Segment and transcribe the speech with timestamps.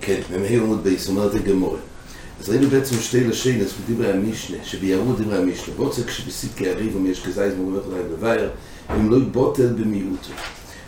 [0.00, 1.78] כן, ממהיר עמוד בייס, אומרת הגמורה.
[2.40, 5.74] אז ראינו בעצם שתי לשנס בדברי המשנה, שביערו דברי המשנה.
[5.76, 8.50] ועוצר כשבסיפקי הריב אם יש כזייז מוגמך להם לבייר,
[8.96, 10.30] אם לא יבוטל במיעוטו.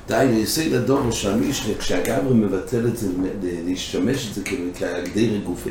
[0.08, 3.09] דהיינו, יסוד הדור שהמשנה, כשהגברי מבטל את זה,
[3.43, 4.43] להשתמש את זה
[4.79, 5.70] כהגדיר גופה,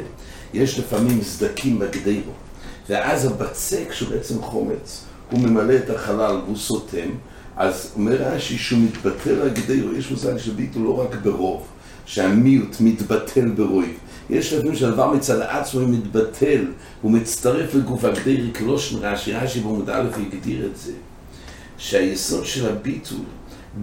[0.53, 2.31] יש לפעמים סדקים בגדירו.
[2.89, 7.09] ואז הבצק, שהוא בעצם חומץ, הוא ממלא את החלל והוא סותם,
[7.57, 11.67] אז אומר רש"י שהוא מתבטל הגדירו, יש מושג של ביטול לא רק ברוב,
[12.05, 13.85] שהמיעוט מתבטל ברוב.
[14.29, 16.65] יש לפעמים שהדבר מצד עצמו מתבטל,
[17.01, 20.91] הוא מצטרף לגוף הגדירי כלושן רש"י, רש"י בעמוד א' הגדיר את זה,
[21.77, 23.19] שהיסוד של הביטול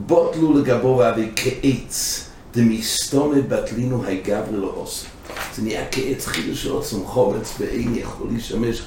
[0.07, 5.07] בוטלו לגבו ואבי כעץ דמסתומה בטלינו היגברי לא עושה.
[5.55, 8.83] זה נהיה כעץ חידוש של עוצם חומץ ואין יכול לשמש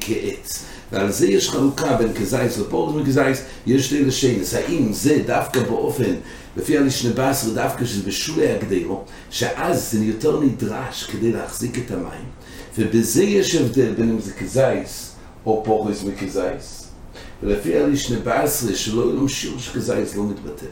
[0.00, 0.64] כעץ.
[0.92, 4.54] ועל זה יש חלוקה בין כזייס לפורס וכזייס, יש שתי לשנס.
[4.54, 6.14] האם זה דווקא באופן,
[6.56, 12.24] לפי הלישנה בעשר, דווקא שזה בשולי הגדרו, שאז זה יותר נדרש כדי להחזיק את המים,
[12.78, 15.12] ובזה יש הבדל בין אם זה כזייס
[15.46, 16.88] או פורס וכזייס.
[17.42, 20.66] ולפי הלישנה בעשר, שלא יהיה לו שיעור שכזייס לא מתבטל.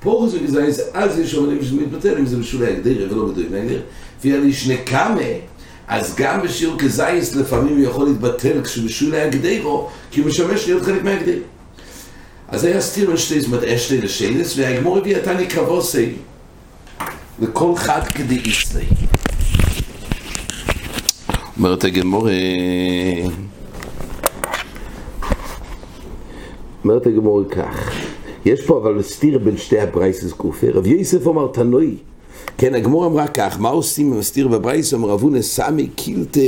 [0.00, 3.80] פורס וכזייס, אז יש אומרים שזה מתבטל, אם זה בשולי הגדרה ולא בדוי נגר.
[4.18, 5.20] לפי הלישנה קאמה,
[5.90, 11.02] אז גם בשיעור כזייס לפעמים הוא יכול להתבטל כשבשולי הגדרו, כי הוא משמש להיות חלק
[11.02, 11.42] מהגדרו.
[12.48, 16.12] אז היה סתיר בין שתי זמן אשלי לשלס, והגמור הביא תני כבוסי
[17.40, 18.84] לכל חד כדי איסלי.
[21.56, 22.28] אומרת הגמור...
[26.84, 27.90] אומרת הגמור כך,
[28.44, 30.70] יש פה אבל סתיר בין שתי הברייסס גופי.
[30.70, 31.96] רב יוסף אומר תנוי,
[32.60, 34.92] כן, הגמור אמרה כך, מה עושים עם הסתיר בברייס?
[34.94, 36.40] אומר אבו נסמי קילטה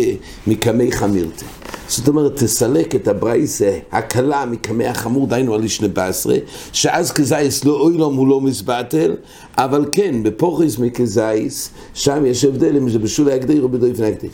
[0.47, 1.45] מקמי חמירתה.
[1.89, 6.35] זאת אומרת, תסלק את הברייס הקלה מקמי החמור, דיינו על ישנה בעשרה,
[6.73, 9.15] שאז כזייס לא אוילום הוא לא מסבטל,
[9.57, 14.31] אבל כן, בפוריס מכזייס, שם יש הבדל אם זה בשולי הגדיר או בדויפן הגדיר.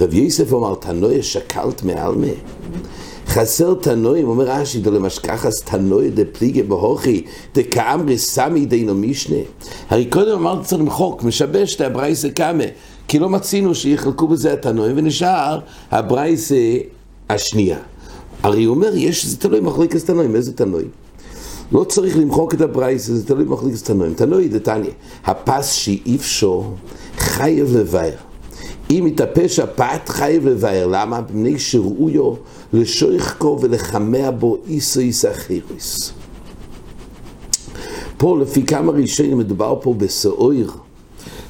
[0.00, 2.26] רב יוסף אומר, תנוי שקלת מעלמה.
[3.30, 7.24] חסר תנועים, אומר רש"י, דלמשכחס תנועי דפליגי בהוכי,
[7.54, 9.36] דקאמרי סמי דיינו משנה.
[9.90, 12.64] הרי קודם אמרתי צריך למחוק, משבש את הברייסה קאמה,
[13.08, 15.58] כי לא מצינו שיחלקו בזה התנועים, ונשאר
[15.90, 16.54] הברייסה
[17.28, 17.78] השנייה.
[18.42, 20.88] הרי הוא אומר, יש איזה תנועים מחליקס תנועים, איזה תנועים?
[21.72, 24.14] לא צריך למחוק את הברייסה, זה תלוי מחליקס תנועים.
[24.14, 24.90] תנועי דתניא,
[25.24, 26.64] הפס שאיפשו
[27.16, 28.12] חייב לבאר.
[28.90, 31.20] אם יתאפש הפת חייב לבאר, למה?
[31.20, 32.34] בני שראויו
[32.72, 36.12] לשויכו ולחמע בו איסו איסאחיריס.
[38.16, 40.72] פה לפי כמה ראשונים מדובר פה בסאויר,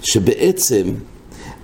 [0.02, 0.82] שבעצם,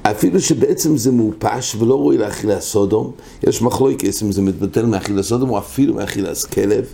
[0.02, 3.10] אפילו שבעצם זה מאופש ולא ראוי לאכילה סודום,
[3.48, 6.84] יש מחלוקת אם זה מתבטל מאכילה סודום או אפילו מאכילה כלב,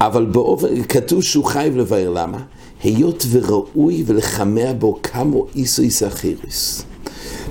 [0.00, 2.38] אבל באופן, כתוב שהוא חייב לבאר, למה?
[2.82, 6.84] היות וראוי ולחמע בו כמו איסו איסאחיריס.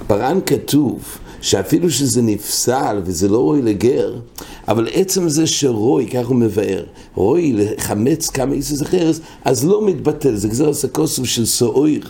[0.07, 4.15] ברן כתוב שאפילו שזה נפסל וזה לא רוי לגר,
[4.67, 6.83] אבל עצם זה שרוי, כך הוא מבאר,
[7.15, 12.09] רוי לחמץ כמה איסוס אחרס, אז לא מתבטל, זה גזר הסקוסוב של סאויר,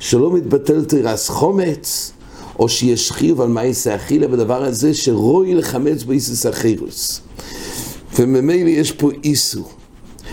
[0.00, 2.12] שלא מתבטל תירס חומץ,
[2.58, 7.20] או שיש חיוב על מה יעשה אכילה בדבר הזה שרוי לחמץ באיסוס אחרס.
[8.18, 9.70] וממילא יש פה איסור.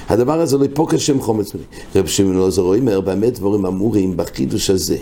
[0.09, 1.63] הדבר הזה לא יפוק השם חומץ מלי.
[1.95, 4.97] רב שמעון עוזר אומר, באמת דברים אמורים בחידוש הזה,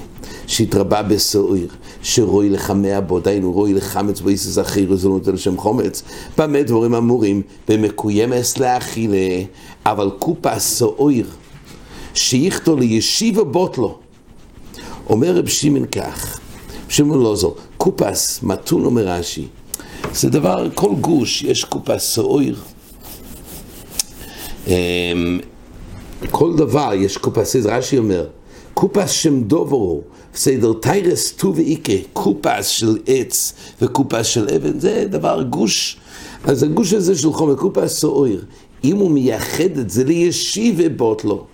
[0.47, 1.65] שהתרבה בסוער,
[2.03, 6.03] שרואי לחמע בו, דיינו רואי לחמץ באיסס אחיר, זה לא נותן לשם חומץ.
[6.37, 9.43] באמת דברים אמורים במקוימס לאכילה,
[9.85, 11.25] אבל קופה סוער,
[12.13, 13.97] שיכתו לישיבה בוטלו.
[15.09, 16.39] אומר רב שמעון כך,
[16.89, 19.47] שמעון לא זו, קופס, מתון אומר רש"י,
[20.13, 22.53] זה דבר, כל גוש יש קופס סוער.
[26.29, 28.27] כל דבר יש קופס, רש"י אומר,
[28.73, 30.01] קופס שם דוברו,
[30.35, 35.97] סדר טיירס טו ואיקה, קופס של עץ וקופס של אבן, זה דבר גוש,
[36.43, 38.39] אז הגוש הזה של חומר, קופס סוער,
[38.83, 41.45] אם הוא מייחד את זה לישיבה בוטלו,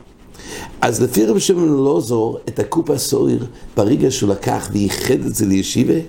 [0.82, 3.38] אז לפי רבי שמעון אלעזר, את הקופס סוער,
[3.78, 6.00] ברגע שהוא לקח וייחד את זה לישיבה,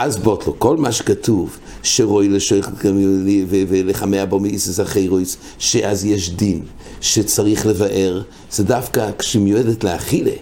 [0.00, 2.70] אז בוטלו, כל מה שכתוב, שרוי לשייך
[3.48, 6.62] ולחמע בו מאיסס החירויס, שאז יש דין,
[7.00, 10.32] שצריך לבאר, זה דווקא כשמיועדת לאכילה.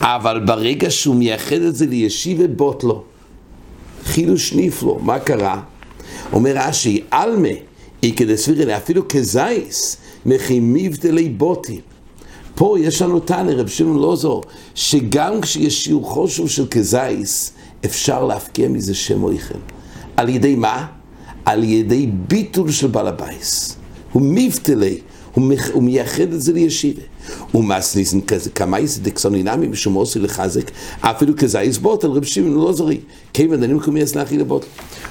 [0.00, 3.02] אבל ברגע שהוא מייחד את זה לישיבה בוטלו,
[4.04, 5.60] חילוש נפלו, מה קרה?
[6.32, 7.48] אומר רש"י, עלמה,
[8.02, 9.96] איקא דסבירלה, אפילו כזייס,
[10.26, 11.80] מכימיב דלי בוטים.
[12.60, 14.42] פה יש לנו תנא, רב שמעון לוזור,
[14.74, 17.52] שגם כשיש שיעור חושב של כזייס,
[17.84, 19.58] אפשר להפקיע מזה שם אויכם.
[20.16, 20.86] על ידי מה?
[21.44, 23.76] על ידי ביטול של בעל הבייס.
[24.12, 24.98] הוא מבטלי,
[25.72, 27.02] הוא מייחד את זה לישיבה.
[27.54, 28.20] ומסניסן
[28.54, 30.70] כמייס דקסונינמי משום עושי לחזק,
[31.00, 33.00] אפילו כזייס בוטל, רב שמעון לא זורי.
[33.32, 34.66] כיוון דנים קומייס לאחי לבוטל.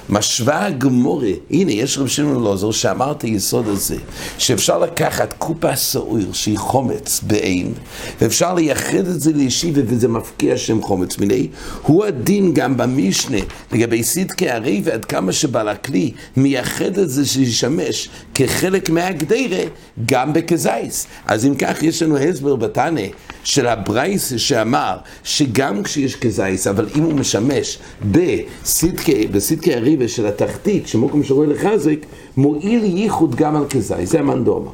[0.10, 3.96] משווה הגמורה, הנה יש רב שמעון לא זור שאמר את היסוד הזה,
[4.38, 7.74] שאפשר לקחת קופה סעור שהיא חומץ בעין,
[8.22, 11.48] ואפשר לייחד את זה לישיבה וזה מפקיע שם חומץ מיני,
[11.82, 13.38] הוא הדין גם במשנה
[13.72, 19.64] לגבי סידקי הרי ועד כמה שבעל הכלי מייחד את זה שישמש כחלק מהגדרה
[20.06, 21.08] גם בכזייס.
[21.26, 23.02] אז אם כך יש לנו הסבר בתנא
[23.44, 27.80] של הברייס שאמר שגם כשיש כזייס, אבל אם הוא משמש
[28.12, 32.06] בסידקי, בסידקי הריבה של התחתית, שמוקם שרואה לחזק,
[32.38, 34.72] מועיל ייחוד גם על כזייס, זה המנדומה.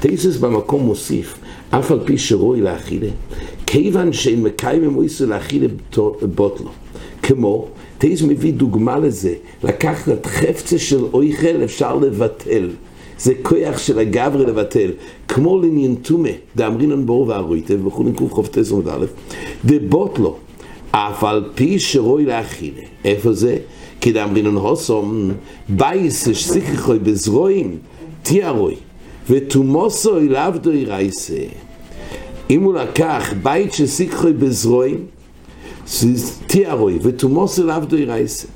[0.00, 1.34] תייסס במקום מוסיף,
[1.70, 3.08] אף על פי שרוי לאכילה,
[3.66, 5.66] כיוון שאין מקיים מויסו לאכילה
[6.34, 6.70] בוטלו.
[7.22, 7.66] כמו,
[7.98, 12.70] תייס מביא דוגמה לזה, לקחת את חפצה של אויכל אפשר לבטל.
[13.18, 14.90] זה כוח של הגברי לבטל,
[15.28, 19.06] כמו לעניין טומא, דאמרינן בור וארויטה, וכולי קח"ט עמוד א',
[19.64, 20.36] דבוטלו,
[20.90, 22.82] אף על פי שרוי לאכילה.
[23.04, 23.56] איפה זה?
[24.00, 25.30] כי דאמרינן הוסום,
[25.68, 27.78] בייס שסיככוי בזרועים,
[28.22, 28.74] תיארוי,
[29.30, 31.34] ותומוסוי לעבדוי רייסה.
[32.50, 35.06] אם הוא לקח בית שסיככוי בזרועים,
[36.46, 38.48] תיארוי, ותומוסוי לעבדוי רייסה.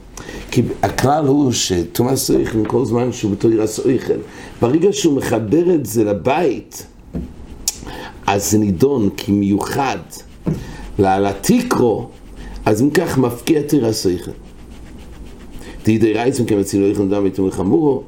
[0.50, 4.18] כי הכלל הוא שתומאס סויכל, כל זמן שהוא בתור ירס סויכל,
[4.60, 6.86] ברגע שהוא מחבר את זה לבית,
[8.26, 9.98] אז זה נידון כמיוחד
[10.98, 12.08] לתיקרו,
[12.64, 14.02] אז אם כך מפקיע את ירס
[15.84, 15.98] סויכל.
[15.98, 18.02] תהידי רייצם כמצילו יכל דם ותומר חמורו,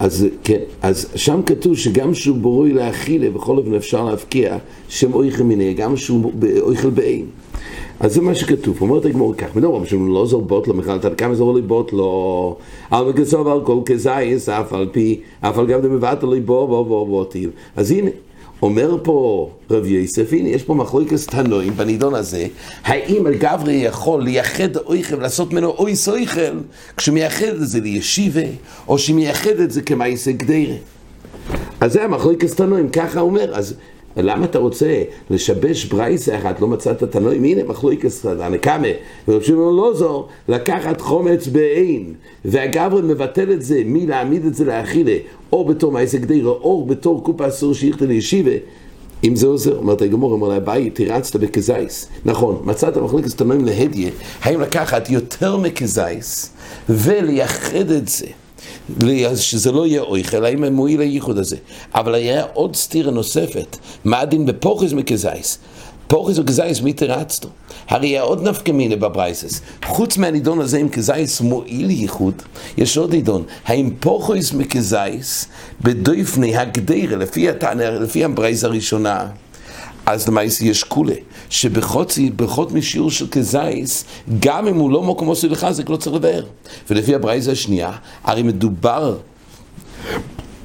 [0.00, 4.58] אז כן, אז שם כתוב שגם שהוא בורוי לאכילה, בכל אופן אפשר להפקיע
[4.88, 7.26] שם אויכל מיני, גם שהוא אויכל בעין.
[8.00, 11.10] אז זה מה שכתוב, אומרת הגמור כך, מדבר, שאם לא זור בוט לו, בכלל, אתה
[11.10, 12.56] כמה זור לי בוט לו,
[12.92, 16.84] אבל כסוב על כל כזייס, אף על פי, אף על גם דמבט לי בו, בו,
[16.84, 17.50] בו, בו, טיל.
[17.76, 18.10] אז הנה,
[18.62, 22.46] אומר פה רב יוסף, הנה, יש פה מחלוקת תנועים בנידון הזה,
[22.84, 26.60] האם גברי יכול לייחד אויכל ולעשות ממנו אוי סויכל,
[26.96, 28.46] כשמייחד את זה לישיבה,
[28.88, 30.76] או שמייחד את זה כמייסה גדירה.
[31.80, 33.74] אז זה המחלוקת תנועים, ככה אומר, אז
[34.16, 38.88] למה אתה רוצה לשבש ברייסה אחת, לא מצאת תנועים, הנה מחלוקס הנקמה,
[39.28, 42.14] ורב שמעון לא זור, לקחת חומץ בעין,
[42.44, 43.82] והגברי מבטל את זה.
[43.86, 45.16] מלהעמיד את זה לאכילה,
[45.52, 48.52] או בתור מעשה גדירה, או בתור קופה אסור שיכתה לישיבה,
[49.24, 52.08] אם זה עוזר, אומרת הגמור, אומר לה, ביי, תירצת בכזייס.
[52.24, 54.10] נכון, מצאת מחלוקת תנועים להדיה,
[54.42, 56.50] האם לקחת יותר מכזייס,
[56.88, 58.26] ולייחד את זה.
[59.36, 61.56] שזה לא יהיה אוכל, האם הם מועיל הייחוד הזה.
[61.94, 65.58] אבל היה עוד סתירה נוספת, מה הדין בפחות מכזית?
[66.06, 67.48] פחות מכזית מאי תרצת?
[67.88, 69.60] הרי היה עוד נפקא מינה בברייתות.
[69.84, 72.42] חוץ מהנידון הזה אם כזית מועיל ייחוד,
[72.76, 73.42] יש עוד נידון.
[73.66, 75.46] האם פחות מכזית
[75.80, 77.46] בדופני הקדרה, לפי,
[78.00, 79.26] לפי הברייתא הראשונה,
[80.12, 81.14] אז למעשה יש קולא,
[81.50, 84.04] שבפחות משיעור של כזית,
[84.38, 86.44] גם אם הוא לא מוקם עושה לחזק, לא צריך לבאר.
[86.90, 87.92] ולפי הברייזה השנייה,
[88.24, 89.16] הרי מדובר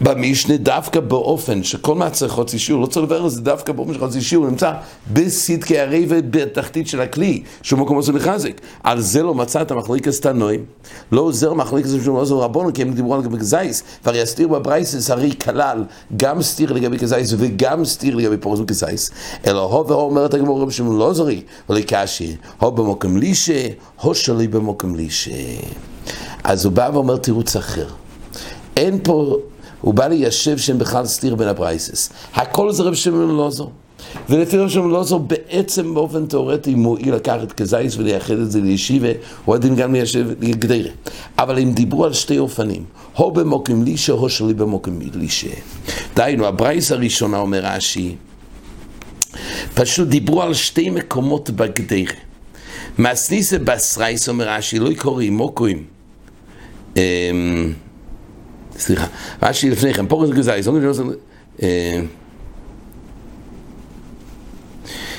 [0.01, 3.93] במשנה דווקא באופן שכל מה צריך חוצי שיעור, לא צריך לדבר על זה דווקא באופן
[3.93, 4.71] של חוצי שיעור, נמצא
[5.13, 8.61] בסדקי הרי ובתחתית של הכלי, שהוא מקום עושה לחזק.
[8.83, 10.65] על זה לא מצא את המחליקס תנועים,
[11.11, 14.47] לא עוזר מחליקס שהוא לא עוזר רבונו, כי הם דיברו על גבי כזייס, והרי הסתיר
[14.47, 15.83] בברייסס הרי כלל
[16.17, 19.11] גם סתיר לגבי כזייס וגם סתיר לגבי פורס וכזייס,
[19.47, 23.67] אלא הו והוא אומרת הגמור רב שמעון לא עוזרי, ולא קשי, הו במוקם לישה,
[24.01, 25.31] הו שלי במוקם לישה.
[26.43, 27.87] אז הוא בא ואומר תירוץ אחר.
[28.77, 29.37] אין פה
[29.85, 32.09] הוא בא ליישב שהם בכלל סתיר בין הברייסס.
[32.33, 33.71] הכל זה רב שמעון לוזור.
[34.29, 39.07] ולפי רב שמעון לוזור בעצם באופן תאורטי מועיל לקחת כזייס ולייחד את זה לישיבה,
[39.45, 40.89] הוא עדין גם ליישב לגדרה.
[41.39, 42.83] אבל הם דיברו על שתי אופנים,
[43.15, 45.47] הו במוקם לישה, הו שלי במוקם לישה.
[46.15, 48.15] דהיינו, הברייס הראשונה אומר רש"י,
[49.73, 52.13] פשוט דיברו על שתי מקומות בגדרה.
[52.99, 55.83] מסניסה בסרייס אומר רש"י, לא יקורי מוקוים.
[58.79, 59.07] סליחה,
[59.43, 60.67] רש"י לפני כן, פורס גזייס,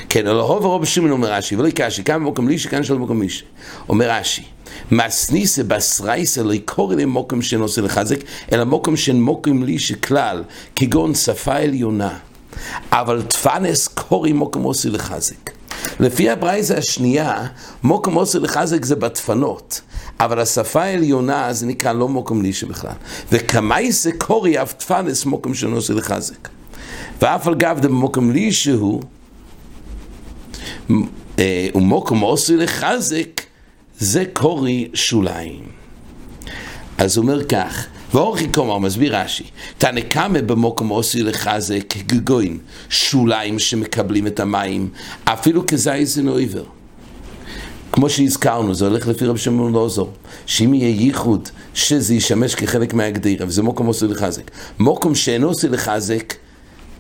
[0.09, 3.19] כן, אלא רוב הרוב שמעון אומר רש"י, ולא קשי, כאן במקום לישי, כאן שלא במקום
[3.19, 3.45] מישי.
[3.89, 4.43] אומר רש"י,
[4.91, 8.19] מסניסה בסרייסה לא יקור אלי מוקם שנושא לחזק,
[8.53, 10.43] אלא מוקם שאין מוקם לישי כלל,
[10.77, 12.19] כגון שפה עליונה.
[12.93, 15.51] אבל תפנס קורי מוקם עושה לחזק.
[16.01, 17.47] לפי הברייזה השנייה,
[17.83, 19.81] מוקם עושה לחזק זה בדפנות.
[20.21, 22.93] אבל השפה העליונה זה נקרא לא מוקם לישה בכלל.
[23.33, 26.49] וכמאי זה קורי אף תפנס מוקם שנושא לחזק.
[27.23, 29.03] ואף על גב דמוקם לישה הוא,
[31.39, 33.41] אה, ומוקם עושה לחזק,
[33.99, 35.63] זה קורי שוליים.
[36.99, 39.45] אז הוא אומר כך, ואורכי קומר מסביר רש"י,
[39.79, 42.59] תנקמה במוקם עושי לחזק גגוין,
[42.89, 44.89] שוליים שמקבלים את המים,
[45.25, 46.76] אפילו כזייזן או עיוור.
[47.97, 50.11] כמו שהזכרנו, זה הולך לפי רב שמעון לוזור,
[50.47, 54.51] שאם יהיה ייחוד, שזה ישמש כחלק מהגדירה, וזה מוקם עושי לחזק.
[54.79, 56.35] מוקם שאינו עושי לחזק,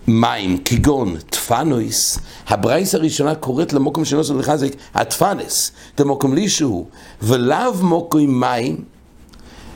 [0.08, 6.86] מים, כגון תפנויס, הברייס הראשונה קוראת למוקם שאינו עושי לחזק, התפנס, דמוקם לישהו,
[7.22, 8.84] ולאו מוקם מים,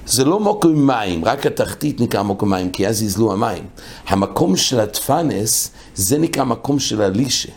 [0.06, 3.64] זה לא מוקם מים, רק התחתית נקרא מוקם מים, כי אז יזלו המים.
[4.06, 7.48] המקום של התפנס, זה נקרא מקום של הלישה.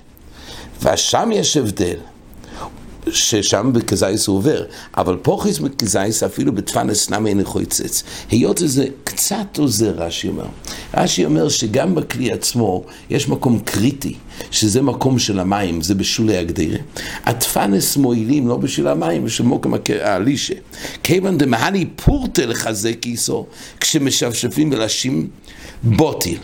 [0.81, 1.97] ושם יש הבדל.
[3.09, 4.63] ששם בכזייס הוא עובר,
[4.97, 8.03] אבל פוכיס בכזייס אפילו בתפנס נמי אין חויצץ.
[8.31, 10.45] היות שזה קצת עוזר, רש"י אומר.
[10.93, 14.15] רש"י אומר שגם בכלי עצמו יש מקום קריטי,
[14.51, 16.77] שזה מקום של המים, זה בשולי הגדירה.
[17.25, 20.53] התפנס מועילים לא בשביל המים, בשביל מוקם הלישה.
[21.03, 23.45] כיוון דמהני פורטה לחזק איסו,
[23.79, 25.27] כשמשפשפים בלשים
[25.83, 26.37] בוטיל.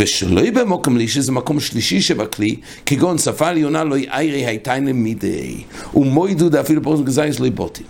[0.00, 5.62] ושלא יהיה במוקם לי שזה מקום שלישי שבכלי, כגון שפה עליונה לא יאירי הייתיינה מידי,
[5.94, 7.82] ומוידו אפילו פרוס גזייס לא יבוטי.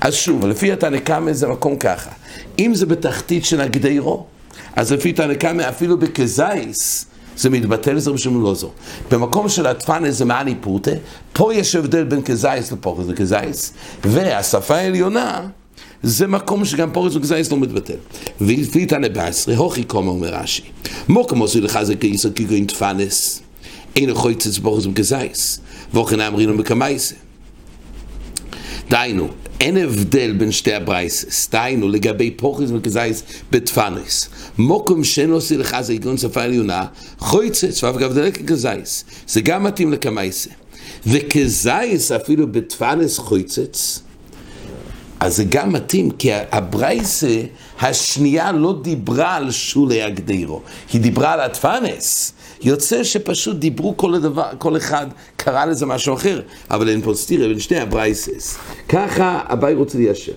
[0.00, 2.10] אז שוב, לפי התנקמה זה מקום ככה,
[2.58, 4.26] אם זה בתחתית של הגדירו,
[4.76, 8.72] אז לפי תנקמה אפילו בכזייס, זה מתבטל לזה בשביל לא.
[9.10, 10.90] במקום של התפנה זה מאני פורטה,
[11.32, 13.72] פה יש הבדל בין כזייס לפוחס וכזייס,
[14.04, 15.48] והשפה העליונה
[16.02, 17.96] זה מקום שגם פורץ וגזייס לא מתבטל.
[18.40, 20.62] ולפי בעשרה, הוכי קומה אומר רש"י.
[21.08, 23.42] מוקם עשו לך זה כיסר כגוין תפנס,
[23.96, 25.60] אין יכול לצאת פורץ וגזייס,
[25.94, 27.14] ואוכן אמרינו בקמייסה.
[28.90, 29.28] דהיינו,
[29.60, 34.28] אין הבדל בין שתי הברייסס, דהיינו לגבי פורץ וגזייס בתפנס.
[34.58, 36.84] מוקם שאין עושה לך זה כגוין שפה עליונה,
[37.18, 39.04] חויצץ ואף גבדלק כגזייס.
[39.28, 40.50] זה גם מתאים לקמייסה.
[41.06, 44.02] וכזייס אפילו בתפנס חויצץ,
[45.22, 47.42] אז זה גם מתאים, כי הברייסה
[47.80, 50.60] השנייה לא דיברה על שולי הגדירו,
[50.92, 52.32] היא דיברה על התפנס.
[52.62, 57.48] יוצא שפשוט דיברו כל, הדבר, כל אחד קרא לזה משהו אחר, אבל אין פה סתירה
[57.48, 58.58] בין שני הברייסס.
[58.88, 60.32] ככה הבאי רוצה ליישר.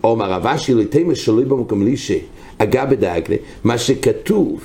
[0.00, 2.18] עומר אבשי לא תימא שלא במקום לישה,
[2.58, 4.60] אגב בדאגלה, מה שכתוב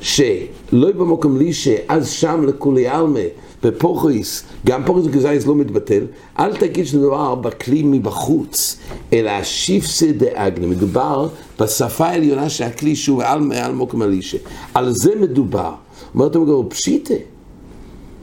[0.00, 3.20] שלא במקום לישה, אז שם לכולי עלמה
[3.62, 6.06] בפורחיס, גם פורחיס וגזייס לא מתבטל,
[6.38, 8.76] אל תגיד שמדובר בכלי מבחוץ,
[9.12, 11.28] אלא השיפסה דאגנה, מדובר
[11.60, 14.38] בשפה העליונה של הכלי שהוא מעל מעל מוקם אלישה,
[14.74, 15.72] על זה מדובר.
[16.14, 17.14] אומרת המגור, פשיטה.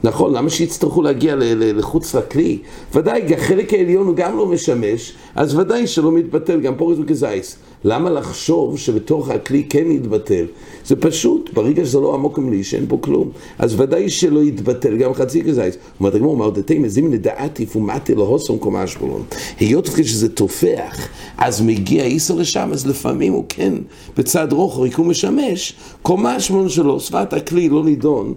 [0.04, 2.58] נכון, למה שיצטרכו להגיע לחוץ לכלי?
[2.94, 7.56] ודאי, החלק העליון הוא גם לא משמש, אז ודאי שלא מתבטל, גם פורס וגזייס.
[7.88, 10.44] למה לחשוב שבתוך הכלי כן יתבטל?
[10.86, 15.14] זה פשוט, ברגע שזה לא עמוק מלי, שאין פה כלום, אז ודאי שלא יתבטל גם
[15.14, 15.76] חצי גזייס.
[16.00, 19.22] אומרת הגמור, מרדתי מזים לדעתי פומטי להוסום קומה שבולון.
[19.60, 23.72] היות שזה תופח, אז מגיע איסו לשם, אז לפעמים הוא כן
[24.16, 28.34] בצד רוחרי, כי הוא משמש, קומה שבולון שלו, שפת הכלי לא נידון,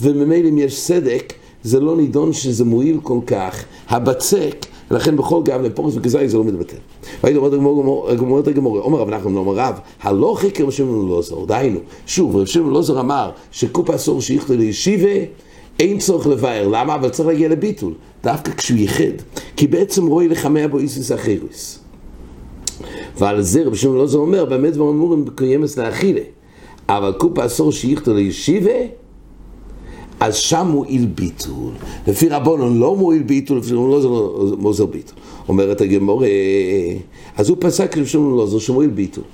[0.00, 5.60] וממילא אם יש סדק, זה לא נידון שזה מועיל כל כך, הבצק, ולכן בכל גב
[5.62, 6.76] לפורס וכזאי זה לא מתבטל.
[7.22, 11.78] והייתי אומרת הגמורה, אומר רב נחמן, אומר רב, הלא חקר רב שמעון לא זור, דהיינו,
[12.06, 15.24] שוב, רב שמעון לא זור אמר שקופה אסור שיכתו לישיבה,
[15.80, 16.94] אין צורך לבאר, למה?
[16.94, 19.22] אבל צריך להגיע לביטול, דווקא כשהוא ייחד,
[19.56, 21.78] כי בעצם רואי לחמיה בו איסיס החירוס.
[23.18, 26.20] ועל זה רב שמעון לא זור אומר, באמת דברים אמורים בקיימס לאכילה,
[26.88, 28.70] אבל קופה אסור שיכתו לישיבה,
[30.20, 31.72] אז שם מועיל ביטול.
[32.06, 35.18] לפי רבונון לא מועיל ביטול, לפי רבונון לא מוזר ביטול.
[35.48, 36.22] אומרת הגמור,
[37.36, 39.24] אז הוא פסק לשום לא זו שמועיל ביטול.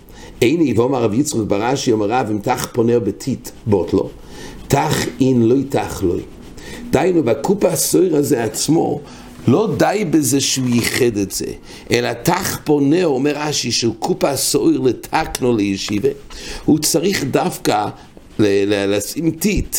[0.43, 4.09] איני ואומר רב יצחק ברש"י אומר רב אם תח פונה בתית בוט לו,
[4.69, 6.15] תח אין לא יתח לו.
[6.91, 9.01] דהיינו בקופה הסויר הזה עצמו
[9.49, 11.47] לא די בזה שהוא ייחד את זה,
[11.91, 16.09] אלא תח פונה, אומר רש"י, שהוא קופה הסויר לתקנו לישיבה,
[16.65, 17.87] הוא צריך דווקא
[18.39, 19.77] לשים טיט.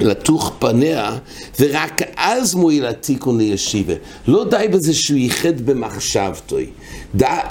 [0.00, 1.16] לתוך פניה,
[1.60, 3.94] ורק אז מועיל התיקון לישיבה.
[4.28, 6.66] לא די בזה שהוא ייחד במחשבתוי.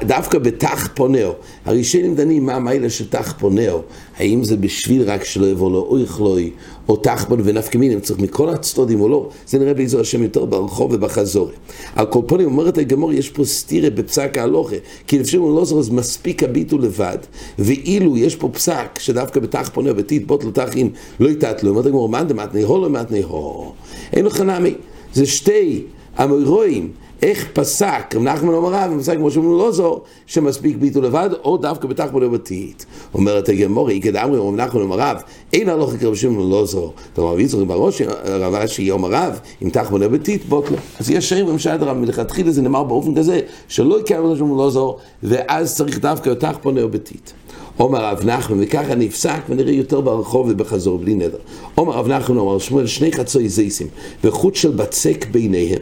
[0.04, 1.32] דווקא בתח פונאו.
[1.66, 3.82] הראשונים דנים מה המיילה של תח פונאו.
[4.18, 6.52] האם זה בשביל רק שלא יבוא לו אויך לוי,
[6.90, 9.30] או תח פונאו ונפקא מינים, צריך מכל הצדדים או לא.
[9.48, 11.50] זה נראה באיזו השם יותר ברחוב ובחזור.
[11.96, 14.76] על כל פונים אומרת הגמור, יש פה סתירה בפסק ההלוכה.
[15.08, 17.18] כי לפי הוא לא זוכר, אז מספיק הביטו לבד.
[17.60, 21.70] ואילו יש פה פסק, שדווקא בתח פונאו, בתית בוט לו תחין, לא יתת לו.
[21.70, 23.74] אומרת הגמור, מאן דמתני הו לא מתני הו.
[24.14, 24.74] אין לך נמי.
[25.14, 25.84] זה שתי
[26.18, 26.92] המוירואים.
[27.22, 31.58] איך פסק רב נחמן אומר רב, פסק כמו שאומרים לא זו, שמספיק ביטול לבד, או
[31.58, 32.86] דווקא בתחבון ובתית.
[33.14, 35.18] אומרת הגמורי, איכד אמרי, רב נחמן אומר רב,
[35.54, 36.92] אין הלוך כרב שמעון לא זו.
[37.16, 40.78] כלומר, ויצחק בראש, רב אשי אומר רב, אם תחבון ובתית, בוטלו.
[41.00, 44.98] אז יש שרים רב שדרם, מלכתחילה זה נאמר באופן כזה, שלא יקרא רב לא זו,
[45.24, 47.34] ואז צריך דווקא תחבון ובתית.
[47.80, 51.38] אומר רב נחמן, וככה נפסק ונראה יותר ברחוב ובחזור בלי נדר.
[51.78, 53.88] אומר רב נחמן, אומר שמואל, שני חצוי זייסים,
[54.24, 55.80] וחוט של בצק ביניהם.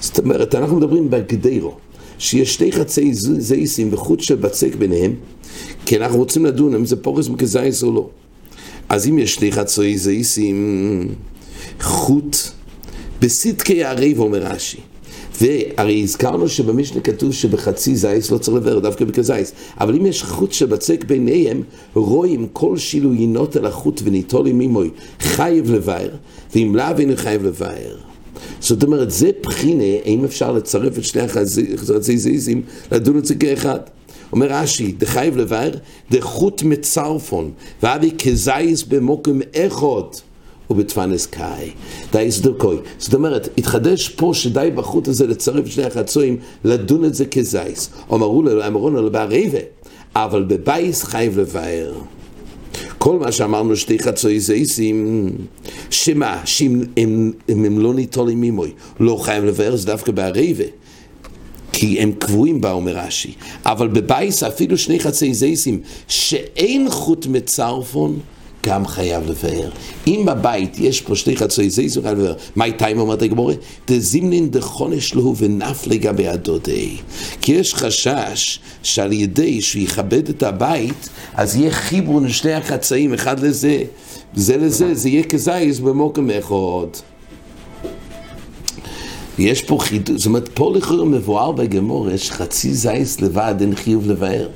[0.00, 1.74] זאת אומרת, אנחנו מדברים בגדרו,
[2.18, 5.14] שיש שתי חצי זייסים וחוט של בצק ביניהם,
[5.86, 8.08] כי אנחנו רוצים לדון אם זה פורס מכזייס או לא.
[8.88, 11.08] אז אם יש שני חצוי זייסים,
[11.80, 12.36] חוט
[13.20, 14.78] בסדקי הריב, אומר רש"י.
[15.40, 19.52] והרי הזכרנו שבמשנה כתוב שבחצי זייס לא צריך לבאר, דווקא בכזייס.
[19.80, 21.62] אבל אם יש חוט שבצק ביניהם,
[21.94, 24.90] רואים כל שילוי יינות על החוט וניטול עם מימוי,
[25.20, 26.08] חייב לבאר,
[26.54, 28.07] ואם לאו אינו חייב לבאר.
[28.60, 33.78] זאת אומרת, זה בחינה, האם אפשר לצרף את שני החצי זייסים, לדון את זה כאחד.
[34.32, 35.70] אומר רש"י, דחייב לבאר,
[36.10, 37.50] דחוט מצרפון,
[37.82, 40.18] ואבי כזייס במוקם אחד.
[40.70, 41.70] ובתפנס קאי.
[42.12, 42.76] די סדוקוי.
[42.98, 47.90] זאת אומרת, התחדש פה שדי בחוט הזה לצרף שני החצויים, לדון את זה כזייס.
[48.12, 49.58] אמרו לו, אמרו לו בערבה,
[50.14, 51.92] אבל בבייס חייב לבאר.
[52.98, 55.30] כל מה שאמרנו שתי חצוי זייסים,
[55.90, 60.64] שמה, שאם הם, הם, הם לא ניטולים ממוי, לא חייב לבאר, זה דווקא בערבה.
[61.72, 63.32] כי הם קבועים בה, אומר רש"י.
[63.66, 68.18] אבל בבייס אפילו שני חצי זייסים, שאין חוט מצרפון,
[68.68, 69.70] גם חייב לבאר.
[70.06, 72.34] אם בבית יש פה שתי חצי זה איסור חייב לבאר.
[72.56, 73.54] מה איתיים אומרת הגמורה?
[73.88, 76.96] דזימנין דחונש לו ונף לגבי הדודי.
[77.40, 83.40] כי יש חשש שעל ידי שהוא יכבד את הבית, אז יהיה חיבור לשני החצאים, אחד
[83.40, 83.82] לזה,
[84.34, 86.88] זה לזה, זה יהיה כזייס במוקם אחד.
[89.38, 94.10] יש פה חידוש, זאת אומרת, פה לכאורה מבואר בגמור, יש חצי זייס לבד, אין חיוב
[94.10, 94.48] לבאר.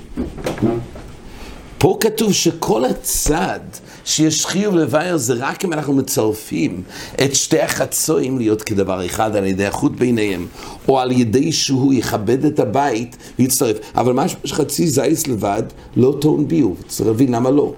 [1.82, 3.60] פה כתוב שכל הצד
[4.04, 6.82] שיש חיוב לבאר זה רק אם אנחנו מצרפים
[7.24, 10.46] את שתי החצויים להיות כדבר אחד על ידי החוט ביניהם,
[10.88, 13.76] או על ידי שהוא יכבד את הבית ויצטרף.
[13.94, 15.62] אבל מה שחצי זייס לבד
[15.96, 17.72] לא טעון ביוב, צריך להבין למה לא.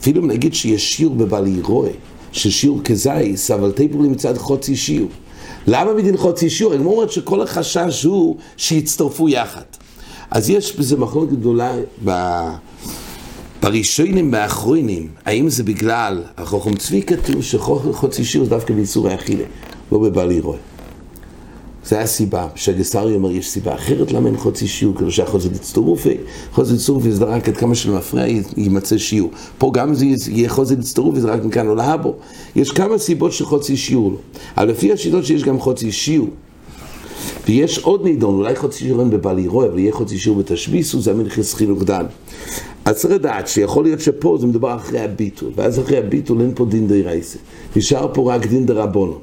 [0.00, 1.90] אפילו אם נגיד שיש שיעור בבעלי רואה,
[2.32, 5.10] ששיעור כזייס, אבל תיפורי מצד חוצי שיעור.
[5.66, 6.74] למה מדין חוצי שיעור?
[6.74, 9.62] אני אומרת שכל החשש הוא שיצטרפו יחד.
[10.30, 11.72] אז יש בזה מחלוקת גדולה
[12.04, 12.10] ב...
[13.62, 19.44] בראשונים והאחרונים, האם זה בגלל, החוכם צבי כתוב שחוצי שיר זה דווקא באיסורי אכילה,
[19.92, 20.56] לא בבעל ירוי.
[21.84, 26.16] זה הסיבה, שהגסרי אומר יש סיבה אחרת למה אין חוצי שיעור, כאילו שהחוצי דצטורופי,
[26.52, 29.30] חוצי דצטורופי זה רק עד כמה שלא מפריע יימצא שיעור.
[29.58, 32.14] פה גם זה יהיה חוצי דצטורופי, זה רק מכאן או להבו.
[32.56, 34.16] יש כמה סיבות שחוצי שיעור לא.
[34.56, 36.28] אבל לפי השיטות שיש גם חוצי שיעור.
[37.48, 41.10] ויש עוד נידון, אולי חוצי שיעור אין בבעל ירוי, אבל יהיה חוצי שיעור בתשביסו, זה
[41.10, 42.06] המלכס חילוק דן.
[42.90, 46.64] אז צריך לדעת שיכול להיות שפה זה מדובר אחרי הביטול, ואז אחרי הביטול אין פה
[46.64, 47.38] דין די רייסה,
[47.76, 49.18] נשאר פה רק דין דרבונו.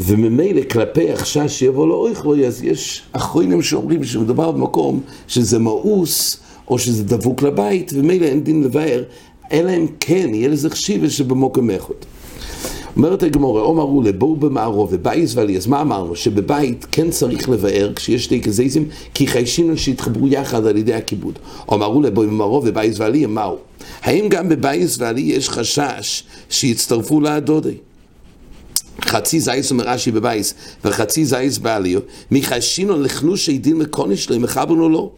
[0.00, 6.36] וממילא כלפי החשש שיבוא לו אויכלו, אז יש אחרונים שאומרים שמדובר במקום שזה מאוס,
[6.68, 9.02] או שזה דבוק לבית, וממילא אין דין לבאר,
[9.52, 11.94] אלא אם כן יהיה לזה חשיבה שבמוקם אחד.
[12.96, 16.16] אומרת הגמורה, אמרו לבואו במערוב ובייס ועלי, אז מה אמרנו?
[16.16, 21.38] שבבית כן צריך לבאר כשיש שתי כזייזים, כי חיישינו שהתחברו יחד על ידי הכיבוד.
[21.72, 23.56] אמרו לבואו במערוב ובייס ועלי, מהו?
[24.02, 27.74] האם גם בבייס ועלי יש חשש שיצטרפו לאדודי?
[29.04, 30.54] חצי זייס אומר רש"י בבייס
[30.84, 35.12] וחצי זייס בעליו, מחשינו לחנושי דין מקונש לו, מחברנו לו.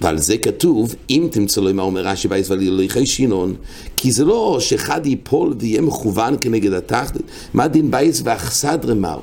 [0.00, 3.54] ועל זה כתוב, אם תמצא לו מה אומר רש"י בייס ולילכי שינון,
[3.96, 7.22] כי זה לא שאחד ייפול ויהיה מכוון כנגד התחתית,
[7.54, 9.20] מה דין בייס ואכסדרה מהו?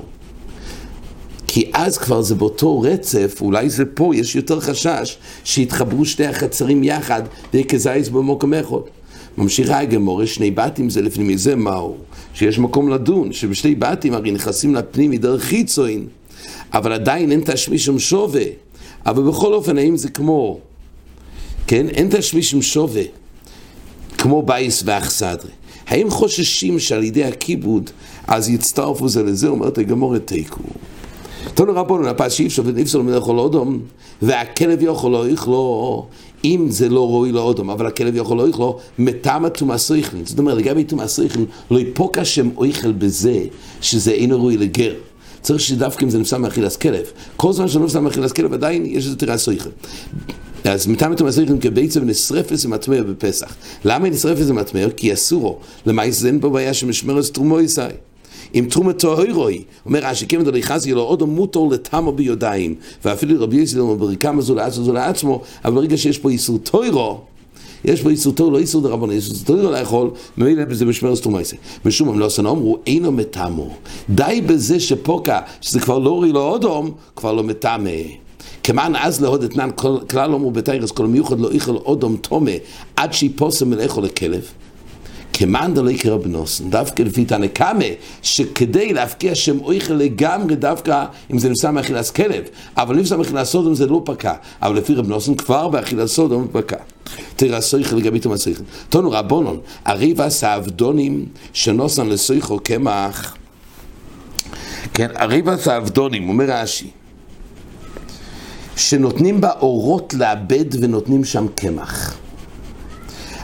[1.46, 6.84] כי אז כבר זה באותו רצף, אולי זה פה, יש יותר חשש שיתחברו שתי החצרים
[6.84, 8.76] יחד ויהיה כזייס במוקם אחד.
[9.38, 11.96] ממשיכה הגמורה, שני בתים זה לפני מזה מהו?
[12.34, 16.06] שיש מקום לדון, שבשתי בתים הרי נכנסים לפנים מדרך חיצון,
[16.72, 18.44] אבל עדיין אין תשמישם שווה.
[19.06, 20.60] אבל בכל אופן, האם זה כמו
[21.70, 21.88] כן?
[21.88, 23.02] אין תשמישם שווה,
[24.18, 25.50] כמו בית ואכסדרה.
[25.86, 27.90] האם חוששים שעל ידי הכיבוד
[28.26, 30.62] אז יצטרפו זה לזה, אומרת הגמרא תיקו.
[31.54, 33.80] תנו רבונו, הפס שאי אפשר ונפסול מן יכול אודום,
[34.22, 36.06] והכלב יכול לא יכלו,
[36.44, 40.26] אם זה לא ראוי לאדם, אבל הכלב יכול לאוכלה, מיטמאה טומאת אוכלין.
[40.26, 43.44] זאת אומרת, לגבי טומאת אוכלין, לא יפוק השם אוכל בזה,
[43.80, 44.94] שזה אינו ראוי לגר.
[45.42, 47.04] צריך שדווקא אם זה נפסל מאכילס כלב.
[47.36, 49.70] כל זמן שלא נפסל מאכילס כלב, עדיין יש איזה תראה סויכל.
[50.64, 53.54] אז מטעם את המסריחים כביצה ונשרפת ומטמר בפסח.
[53.84, 54.90] למה היא נשרפת ומטמר?
[54.96, 55.58] כי אסורו.
[55.86, 57.80] למעשה אין פה בעיה שמשמרת תרומו ישי.
[58.52, 62.74] עם תרומתו הוירוי, אומר רש"י, כיוון דלי חזי לו עוד מותר לתמו ביודעים,
[63.04, 67.20] ואפילו רבי יוסי אומר בריקה זו לעצמו זו לעצמו, אבל ברגע שיש פה איסור טוירו,
[67.84, 71.56] יש בו איסור טוירו, לא איסור דרבנו, יש איסור טוירו לאכול, ממילא בזה משמר סתומייסה.
[71.84, 73.68] משום הם לא עשנו אמרו, אינו מטמו.
[74.10, 77.90] די בזה שפוקה, שזה כבר לא רי לו אודום, כבר לא מטמא.
[78.62, 79.70] כמען אז להוד אתנן
[80.10, 82.50] כלל אמרו בתיירס כל מיוחד לא איכל אודום תומה
[82.96, 84.44] עד שיפוסם מלאכו לכלב
[85.40, 87.84] כמאן דלא יקרא בנוסן, דווקא לפי תנא קמא,
[88.22, 92.44] שכדי להפקיע שם אויכל לגמרי דווקא אם זה נמצא מאכילת כלב,
[92.76, 96.48] אבל אם נמצא מאכילת סודום זה לא פקע, אבל לפי רב נוסן כבר באכילת סודום
[96.52, 96.76] פקע.
[97.36, 98.62] תראה סויכל לגבי תומא סויכל.
[98.88, 103.36] תונו רבונון, הריבה סעבדונים שנוסן לסויכו קמח.
[104.94, 106.90] כן, הריבה סעבדונים, אומר רש"י,
[108.76, 112.16] שנותנים בה אורות לאבד ונותנים שם קמח.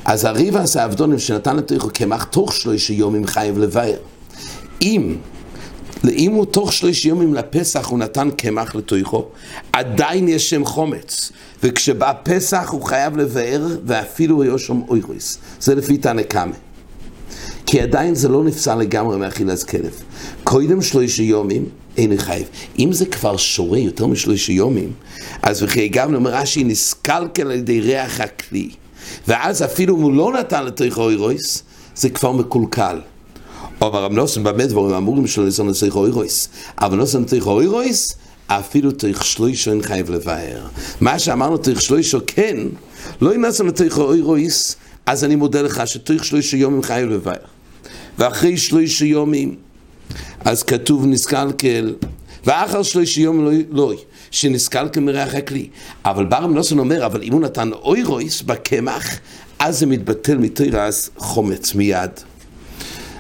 [0.07, 3.97] אז הריבה עשה עבדונים שנתן לתוכו קמח תוך שלושה יומים חייב לבאר.
[4.83, 5.17] אם,
[6.09, 9.29] אם הוא תוך שלושה יומים לפסח הוא נתן קמח לתוכו,
[9.73, 11.33] עדיין יש שם חומץ.
[11.63, 15.39] וכשבא פסח הוא חייב לבאר ואפילו היו שם אוירויס.
[15.61, 16.23] זה לפי תנא.
[17.67, 20.01] כי עדיין זה לא נפסל לגמרי מאכילת כלב.
[20.45, 22.49] קודם שלושה יומים אין חייב.
[22.79, 24.93] אם זה כבר שורה יותר משלושה יומים,
[25.43, 28.71] אז וכי גם אומר רש"י נסקלקל על ידי ריח הכלי.
[29.29, 31.63] ואז אפילו אם הוא לא נתן לתוכו אירויס,
[31.97, 33.01] זה כבר מקולקל.
[33.81, 36.49] אבל רב נוסן באמת דברים אמורים שלא ניסון לתוכו אירויס.
[36.79, 38.17] אבל נוסן לתוכו אירויס,
[38.47, 40.67] אפילו תוך שלושו אין חייב לבאר.
[41.01, 42.57] מה שאמרנו תוך שלושו כן,
[43.21, 47.35] לא ינסון לתוכו אירויס, אז אני מודה לך שתוך שלושו יום אין חייב לבאר.
[48.19, 49.55] ואחרי שלושו יומים,
[50.41, 51.95] אז כתוב נסקלקל,
[52.45, 53.95] ואחר שלושו יום לא, לא.
[54.31, 55.69] שנסכל כמריח הכלי.
[56.05, 59.19] אבל ברם נוסון אומר, אבל אם הוא נתן אוירויס בקמח,
[59.59, 62.11] אז זה מתבטל מתירס חומץ מיד.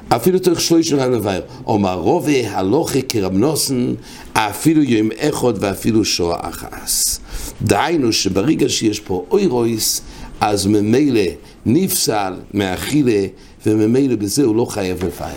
[0.09, 3.95] אפילו תוך שלושה רב לבאר, אומר רובי הלוכי כרב נוסן,
[4.33, 7.21] אפילו יום אחד ואפילו שואה אחס.
[7.63, 10.03] דהיינו שברגע שיש פה אוירויס,
[10.41, 11.21] אז ממילא
[11.67, 13.27] נפסל מאכילה,
[13.67, 15.35] וממילא בזה הוא לא חייב לבאר.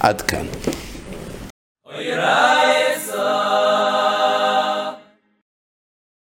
[0.00, 0.44] עד כאן.